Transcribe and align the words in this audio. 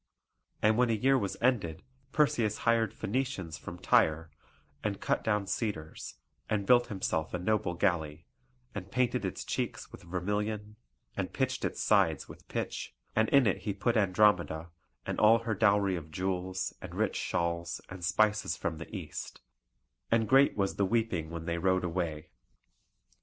And 0.63 0.77
when 0.77 0.89
a 0.89 0.93
year 0.93 1.15
was 1.15 1.37
ended 1.41 1.83
Perseus 2.11 2.57
hired 2.65 2.91
Phoenicians 2.91 3.59
from 3.59 3.77
Tyre, 3.77 4.31
and 4.83 4.99
cut 4.99 5.23
down 5.23 5.45
cedars, 5.45 6.15
and 6.49 6.65
built 6.65 6.87
himself 6.87 7.35
a 7.35 7.37
a 7.37 7.39
noble 7.39 7.75
galley; 7.75 8.25
and 8.73 8.89
painted 8.89 9.25
its 9.25 9.43
cheeks 9.43 9.91
with 9.91 10.01
vermilion 10.01 10.75
and 11.15 11.31
pitched 11.33 11.63
its 11.63 11.83
sides 11.83 12.27
with 12.27 12.47
pitch; 12.47 12.95
and 13.15 13.29
in 13.29 13.45
it 13.45 13.57
he 13.57 13.73
put 13.75 13.95
Andromeda, 13.95 14.71
and 15.05 15.19
all 15.19 15.37
her 15.43 15.53
dowry 15.53 15.95
of 15.95 16.09
jewels, 16.09 16.73
and 16.81 16.95
rich 16.95 17.15
shawls, 17.15 17.79
and 17.87 18.03
spices 18.03 18.57
from 18.57 18.79
the 18.79 18.89
East; 18.89 19.39
and 20.09 20.27
great 20.27 20.57
was 20.57 20.77
the 20.77 20.83
weeping 20.85 21.29
when 21.29 21.45
they 21.45 21.59
rowed 21.59 21.83
away. 21.83 22.31